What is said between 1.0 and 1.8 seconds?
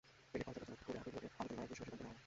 appeal বিভাগে আবেদন করার